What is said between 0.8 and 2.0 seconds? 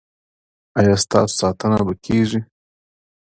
ستاسو ساتنه به